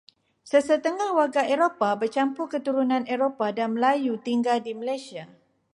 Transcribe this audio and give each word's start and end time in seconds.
Sesetengah 0.51 1.09
warga 1.19 1.41
Eropah 1.55 1.93
bercampur 2.01 2.47
keturunan 2.53 3.03
Eropah 3.15 3.51
dan 3.57 3.69
Melayu 3.77 4.13
tinggal 4.27 4.57
di 4.65 4.71
Malaysia. 4.81 5.25